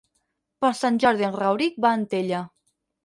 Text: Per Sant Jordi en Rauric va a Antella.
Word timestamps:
Per 0.63 0.71
Sant 0.79 0.97
Jordi 1.03 1.27
en 1.27 1.37
Rauric 1.43 1.77
va 1.85 1.93
a 1.93 1.99
Antella. 2.01 2.41